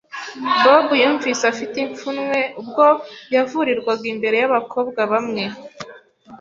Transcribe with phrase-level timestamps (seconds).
[0.63, 2.85] Bob yumvise afite ipfunwe ubwo
[3.35, 5.43] yavurirwaga imbere y’abakobwa bamwe.